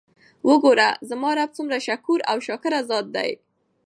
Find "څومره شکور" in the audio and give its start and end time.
1.57-2.19